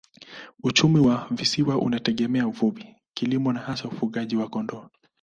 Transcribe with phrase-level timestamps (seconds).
[0.63, 4.89] Uchumi wa visiwa unategemea uvuvi, kilimo na hasa ufugaji wa kondoo.